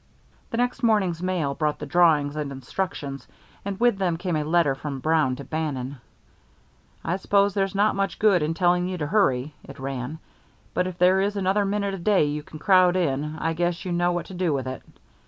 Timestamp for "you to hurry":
8.87-9.53